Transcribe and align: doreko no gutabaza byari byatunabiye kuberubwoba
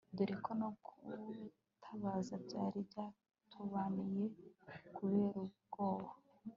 doreko 0.17 0.49
no 0.61 0.67
gutabaza 0.83 2.33
byari 2.45 2.79
byatunabiye 2.89 4.23
kuberubwoba 4.95 6.09